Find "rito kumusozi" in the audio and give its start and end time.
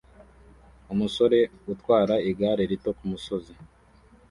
2.71-3.53